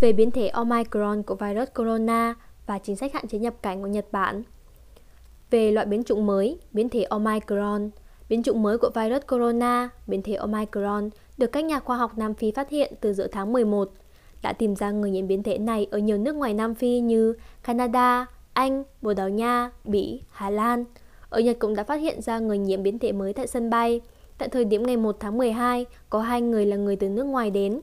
về 0.00 0.12
biến 0.12 0.30
thể 0.30 0.48
Omicron 0.48 1.22
của 1.22 1.34
virus 1.34 1.68
corona 1.74 2.34
và 2.66 2.78
chính 2.78 2.96
sách 2.96 3.14
hạn 3.14 3.28
chế 3.28 3.38
nhập 3.38 3.54
cảnh 3.62 3.80
của 3.80 3.86
Nhật 3.86 4.06
Bản. 4.12 4.42
Về 5.50 5.72
loại 5.72 5.86
biến 5.86 6.04
chủng 6.04 6.26
mới, 6.26 6.58
biến 6.72 6.88
thể 6.88 7.02
Omicron, 7.02 7.90
biến 8.28 8.42
chủng 8.42 8.62
mới 8.62 8.78
của 8.78 8.90
virus 8.94 9.22
corona, 9.28 9.88
biến 10.06 10.22
thể 10.22 10.34
Omicron 10.34 11.10
được 11.38 11.46
các 11.46 11.64
nhà 11.64 11.80
khoa 11.80 11.96
học 11.96 12.18
Nam 12.18 12.34
Phi 12.34 12.50
phát 12.50 12.70
hiện 12.70 12.92
từ 13.00 13.12
giữa 13.12 13.26
tháng 13.26 13.52
11, 13.52 13.90
đã 14.42 14.52
tìm 14.52 14.76
ra 14.76 14.90
người 14.90 15.10
nhiễm 15.10 15.26
biến 15.26 15.42
thể 15.42 15.58
này 15.58 15.86
ở 15.90 15.98
nhiều 15.98 16.18
nước 16.18 16.36
ngoài 16.36 16.54
Nam 16.54 16.74
Phi 16.74 17.00
như 17.00 17.34
Canada, 17.62 18.26
Anh, 18.52 18.84
Bồ 19.02 19.14
Đào 19.14 19.28
Nha, 19.28 19.70
Bỉ, 19.84 20.22
Hà 20.30 20.50
Lan. 20.50 20.84
Ở 21.30 21.40
Nhật 21.40 21.56
cũng 21.58 21.74
đã 21.74 21.84
phát 21.84 21.96
hiện 21.96 22.22
ra 22.22 22.38
người 22.38 22.58
nhiễm 22.58 22.82
biến 22.82 22.98
thể 22.98 23.12
mới 23.12 23.32
tại 23.32 23.46
sân 23.46 23.70
bay. 23.70 24.00
Tại 24.38 24.48
thời 24.48 24.64
điểm 24.64 24.82
ngày 24.82 24.96
1 24.96 25.16
tháng 25.20 25.38
12, 25.38 25.86
có 26.10 26.20
hai 26.20 26.40
người 26.40 26.66
là 26.66 26.76
người 26.76 26.96
từ 26.96 27.08
nước 27.08 27.24
ngoài 27.24 27.50
đến. 27.50 27.80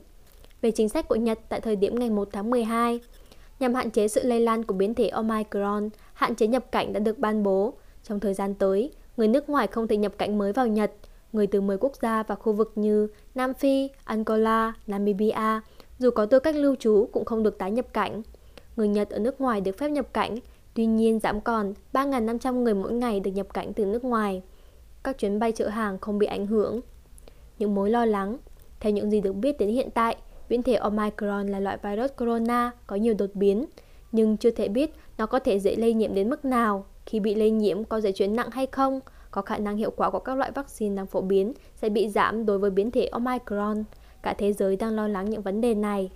Về 0.62 0.70
chính 0.70 0.88
sách 0.88 1.08
của 1.08 1.14
Nhật 1.14 1.38
tại 1.48 1.60
thời 1.60 1.76
điểm 1.76 1.94
ngày 1.94 2.10
1 2.10 2.28
tháng 2.32 2.50
12, 2.50 3.00
nhằm 3.60 3.74
hạn 3.74 3.90
chế 3.90 4.08
sự 4.08 4.20
lây 4.24 4.40
lan 4.40 4.64
của 4.64 4.74
biến 4.74 4.94
thể 4.94 5.08
Omicron, 5.08 5.88
hạn 6.12 6.34
chế 6.34 6.46
nhập 6.46 6.72
cảnh 6.72 6.92
đã 6.92 7.00
được 7.00 7.18
ban 7.18 7.42
bố. 7.42 7.74
Trong 8.02 8.20
thời 8.20 8.34
gian 8.34 8.54
tới, 8.54 8.90
người 9.16 9.28
nước 9.28 9.48
ngoài 9.48 9.66
không 9.66 9.88
thể 9.88 9.96
nhập 9.96 10.12
cảnh 10.18 10.38
mới 10.38 10.52
vào 10.52 10.66
Nhật. 10.66 10.92
Người 11.32 11.46
từ 11.46 11.60
10 11.60 11.78
quốc 11.78 11.92
gia 12.02 12.22
và 12.22 12.34
khu 12.34 12.52
vực 12.52 12.72
như 12.74 13.08
Nam 13.34 13.54
Phi, 13.54 13.90
Angola, 14.04 14.72
Namibia, 14.86 15.60
dù 15.98 16.10
có 16.10 16.26
tư 16.26 16.38
cách 16.38 16.56
lưu 16.56 16.74
trú 16.76 17.08
cũng 17.12 17.24
không 17.24 17.42
được 17.42 17.58
tái 17.58 17.70
nhập 17.70 17.86
cảnh. 17.92 18.22
Người 18.76 18.88
Nhật 18.88 19.10
ở 19.10 19.18
nước 19.18 19.40
ngoài 19.40 19.60
được 19.60 19.78
phép 19.78 19.88
nhập 19.88 20.06
cảnh, 20.12 20.36
tuy 20.74 20.86
nhiên 20.86 21.20
giảm 21.20 21.40
còn 21.40 21.74
3.500 21.92 22.52
người 22.62 22.74
mỗi 22.74 22.92
ngày 22.92 23.20
được 23.20 23.30
nhập 23.30 23.54
cảnh 23.54 23.72
từ 23.72 23.84
nước 23.84 24.04
ngoài. 24.04 24.42
Các 25.04 25.18
chuyến 25.18 25.38
bay 25.38 25.52
chở 25.52 25.68
hàng 25.68 25.98
không 25.98 26.18
bị 26.18 26.26
ảnh 26.26 26.46
hưởng. 26.46 26.80
Những 27.58 27.74
mối 27.74 27.90
lo 27.90 28.04
lắng 28.04 28.38
Theo 28.80 28.92
những 28.92 29.10
gì 29.10 29.20
được 29.20 29.32
biết 29.32 29.58
đến 29.58 29.68
hiện 29.68 29.90
tại, 29.90 30.16
biến 30.48 30.62
thể 30.62 30.74
Omicron 30.74 31.46
là 31.46 31.60
loại 31.60 31.78
virus 31.82 32.10
corona 32.16 32.70
có 32.86 32.96
nhiều 32.96 33.14
đột 33.18 33.30
biến, 33.34 33.66
nhưng 34.12 34.36
chưa 34.36 34.50
thể 34.50 34.68
biết 34.68 34.94
nó 35.18 35.26
có 35.26 35.38
thể 35.38 35.58
dễ 35.58 35.76
lây 35.76 35.94
nhiễm 35.94 36.14
đến 36.14 36.30
mức 36.30 36.44
nào. 36.44 36.84
Khi 37.06 37.20
bị 37.20 37.34
lây 37.34 37.50
nhiễm 37.50 37.84
có 37.84 38.00
dễ 38.00 38.12
chuyển 38.12 38.36
nặng 38.36 38.50
hay 38.50 38.66
không, 38.66 39.00
có 39.30 39.42
khả 39.42 39.58
năng 39.58 39.76
hiệu 39.76 39.90
quả 39.90 40.10
của 40.10 40.18
các 40.18 40.36
loại 40.36 40.50
vaccine 40.50 40.96
đang 40.96 41.06
phổ 41.06 41.20
biến 41.20 41.52
sẽ 41.74 41.88
bị 41.88 42.08
giảm 42.08 42.46
đối 42.46 42.58
với 42.58 42.70
biến 42.70 42.90
thể 42.90 43.06
Omicron. 43.06 43.84
Cả 44.22 44.34
thế 44.38 44.52
giới 44.52 44.76
đang 44.76 44.96
lo 44.96 45.08
lắng 45.08 45.30
những 45.30 45.42
vấn 45.42 45.60
đề 45.60 45.74
này. 45.74 46.10